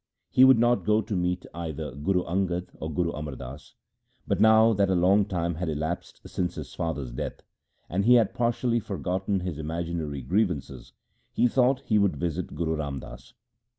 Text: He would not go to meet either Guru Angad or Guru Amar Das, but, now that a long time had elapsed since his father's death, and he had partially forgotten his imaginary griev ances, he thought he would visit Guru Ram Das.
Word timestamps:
He 0.31 0.43
would 0.43 0.57
not 0.57 0.83
go 0.83 0.99
to 1.03 1.15
meet 1.15 1.45
either 1.53 1.91
Guru 1.93 2.23
Angad 2.23 2.69
or 2.79 2.91
Guru 2.91 3.11
Amar 3.11 3.35
Das, 3.35 3.75
but, 4.25 4.41
now 4.41 4.73
that 4.73 4.89
a 4.89 4.95
long 4.95 5.25
time 5.25 5.53
had 5.53 5.69
elapsed 5.69 6.21
since 6.27 6.55
his 6.55 6.73
father's 6.73 7.11
death, 7.11 7.43
and 7.87 8.03
he 8.05 8.15
had 8.15 8.33
partially 8.33 8.79
forgotten 8.79 9.41
his 9.41 9.59
imaginary 9.59 10.23
griev 10.23 10.47
ances, 10.49 10.93
he 11.33 11.47
thought 11.47 11.81
he 11.81 11.99
would 11.99 12.15
visit 12.17 12.55
Guru 12.55 12.77
Ram 12.77 12.99
Das. 12.99 13.33